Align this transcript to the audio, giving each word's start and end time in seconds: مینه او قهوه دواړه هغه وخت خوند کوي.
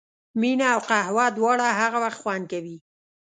مینه 0.39 0.65
او 0.75 0.81
قهوه 0.89 1.25
دواړه 1.37 1.67
هغه 1.81 1.97
وخت 2.03 2.19
خوند 2.21 2.43
کوي. 2.51 2.77